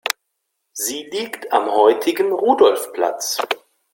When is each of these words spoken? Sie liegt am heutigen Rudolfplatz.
Sie 0.73 1.03
liegt 1.11 1.53
am 1.53 1.69
heutigen 1.75 2.31
Rudolfplatz. 2.31 3.37